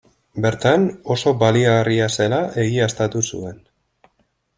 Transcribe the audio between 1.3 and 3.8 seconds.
baliagarria zela egiaztatu zuen.